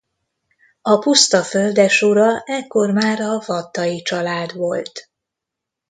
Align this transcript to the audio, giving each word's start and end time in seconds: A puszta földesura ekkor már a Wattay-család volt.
A 0.81 0.97
puszta 0.97 1.43
földesura 1.43 2.39
ekkor 2.45 2.91
már 2.91 3.19
a 3.21 3.41
Wattay-család 3.47 4.53
volt. 4.53 5.09